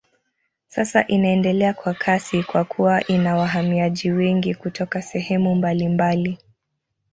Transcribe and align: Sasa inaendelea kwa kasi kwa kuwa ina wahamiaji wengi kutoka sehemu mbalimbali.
Sasa 0.67 1.07
inaendelea 1.07 1.73
kwa 1.73 1.93
kasi 1.93 2.43
kwa 2.43 2.63
kuwa 2.63 3.07
ina 3.07 3.35
wahamiaji 3.35 4.11
wengi 4.11 4.55
kutoka 4.55 5.01
sehemu 5.01 5.55
mbalimbali. 5.55 6.37